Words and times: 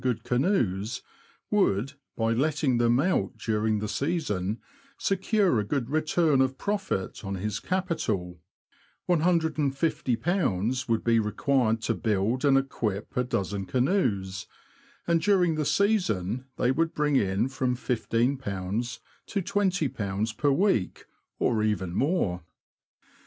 99 0.03 0.15
good 0.15 0.23
canoes 0.23 1.03
would, 1.51 1.93
by 2.17 2.31
letting 2.31 2.79
them 2.79 2.99
out 2.99 3.37
during 3.37 3.77
the 3.77 3.87
season, 3.87 4.59
secure 4.97 5.59
a 5.59 5.63
good 5.63 5.91
return 5.91 6.41
of 6.41 6.57
profit 6.57 7.23
on 7.23 7.35
his 7.35 7.59
capital: 7.59 8.41
;{^I50 9.07 10.81
would 10.89 11.03
be 11.03 11.19
required 11.19 11.83
to 11.83 11.93
build 11.93 12.43
and 12.43 12.57
equip 12.57 13.15
a 13.15 13.23
dozen 13.23 13.67
canoes, 13.67 14.47
and 15.05 15.21
during 15.21 15.53
the 15.53 15.65
season 15.65 16.45
they 16.57 16.71
would 16.71 16.95
bring 16.95 17.15
in 17.15 17.47
from 17.47 17.75
£15 17.75 18.99
to 19.27 19.41
£20 19.43 20.35
per 20.35 20.51
week, 20.51 21.05
or 21.37 21.61
even 21.61 21.93
more. 21.93 22.41